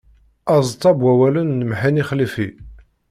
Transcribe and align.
Aẓeṭṭa 0.53 0.91
n 0.93 0.99
wawalen 1.03 1.49
n 1.59 1.65
Mhenni 1.69 2.03
Xalifi. 2.09 2.47